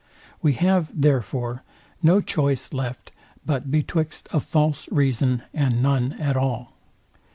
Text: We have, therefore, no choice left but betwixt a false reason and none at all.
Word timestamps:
We 0.41 0.53
have, 0.53 0.91
therefore, 0.99 1.61
no 2.01 2.21
choice 2.21 2.73
left 2.73 3.11
but 3.45 3.69
betwixt 3.69 4.27
a 4.33 4.39
false 4.39 4.89
reason 4.91 5.43
and 5.53 5.83
none 5.83 6.13
at 6.13 6.35
all. 6.35 6.73